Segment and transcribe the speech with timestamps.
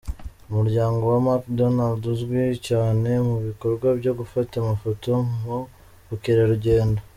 [0.49, 5.09] Umuryango wa McDonald uzwi cyane mu bikorwa byo gufata amafoto
[5.43, 5.57] mu
[6.09, 7.01] Bukerarugendo.